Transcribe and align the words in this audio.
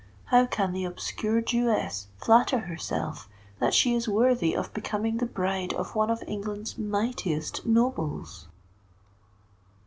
—how 0.31 0.47
can 0.47 0.73
the 0.73 0.83
obscure 0.83 1.41
Jewess 1.41 2.07
flatter 2.17 2.57
herself 2.61 3.29
that 3.59 3.71
she 3.71 3.93
is 3.93 4.09
worthy 4.09 4.55
of 4.55 4.73
becoming 4.73 5.17
the 5.17 5.27
bride 5.27 5.73
of 5.75 5.93
one 5.93 6.09
of 6.09 6.23
England's 6.25 6.75
mightiest 6.75 7.67
nobles?" 7.67 8.47